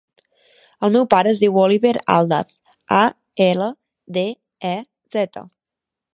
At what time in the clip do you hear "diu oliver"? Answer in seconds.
1.43-1.91